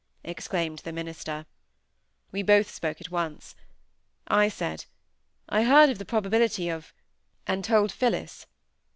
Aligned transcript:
exclaimed 0.23 0.79
the 0.79 0.91
minister. 0.91 1.45
We 2.31 2.41
both 2.41 2.71
spoke 2.73 3.01
at 3.01 3.11
once. 3.11 3.53
I 4.27 4.49
said, 4.49 4.85
"I 5.47 5.63
heard 5.63 5.91
of 5.91 5.99
the 5.99 6.05
probability 6.05 6.69
of—and 6.69 7.63
told 7.63 7.91
Phillis." 7.91 8.47